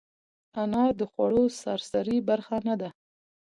[0.61, 2.89] انار د خوړو سرسري برخه نه ده.